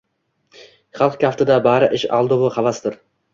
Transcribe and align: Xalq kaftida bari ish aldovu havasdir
Xalq 0.99 1.17
kaftida 1.23 1.57
bari 1.67 1.91
ish 1.99 2.07
aldovu 2.21 2.51
havasdir 2.57 2.99